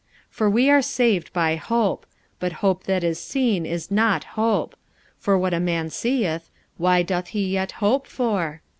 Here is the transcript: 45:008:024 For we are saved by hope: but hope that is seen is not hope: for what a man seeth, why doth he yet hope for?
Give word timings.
45:008:024 0.31 0.31
For 0.31 0.49
we 0.49 0.69
are 0.71 0.81
saved 0.81 1.31
by 1.31 1.55
hope: 1.57 2.07
but 2.39 2.51
hope 2.53 2.85
that 2.85 3.03
is 3.03 3.19
seen 3.19 3.67
is 3.67 3.91
not 3.91 4.23
hope: 4.33 4.75
for 5.19 5.37
what 5.37 5.53
a 5.53 5.59
man 5.59 5.91
seeth, 5.91 6.49
why 6.77 7.03
doth 7.03 7.27
he 7.27 7.49
yet 7.51 7.73
hope 7.73 8.07
for? 8.07 8.63